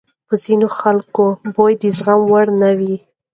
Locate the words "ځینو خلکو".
0.43-1.25